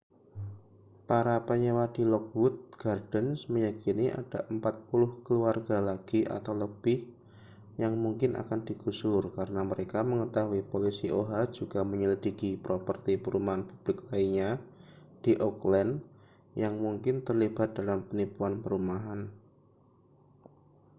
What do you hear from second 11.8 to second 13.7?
menyelidiki properti perumahan